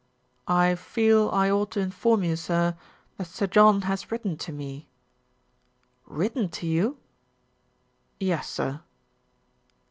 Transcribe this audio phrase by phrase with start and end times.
[0.47, 2.75] "I feel I ought to inform you, sir,
[3.17, 4.87] that Sir John has written to me."
[6.07, 6.97] "Written to you!"
[8.19, 8.81] "Yes, sir."